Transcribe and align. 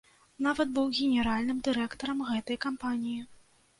Нават 0.45 0.71
быў 0.77 0.87
генеральным 0.99 1.61
дырэктарам 1.67 2.27
гэтай 2.31 2.57
кампаніі. 2.67 3.21